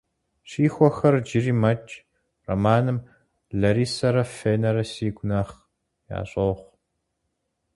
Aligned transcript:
«Щихуэхэр 0.49 1.13
иджыри 1.19 1.53
мэкӏ» 1.61 1.93
романым, 2.47 2.99
Ларисэрэ, 3.59 4.23
Фенэрэ 4.35 4.83
сигу 4.91 5.23
нэхъ 5.29 5.57
ящӏогъу. 6.17 6.69